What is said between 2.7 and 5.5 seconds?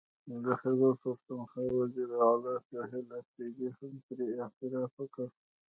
سهیل اپريدي هم پرې اعتراف وکړ